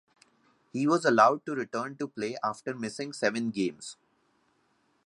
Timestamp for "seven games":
3.13-3.97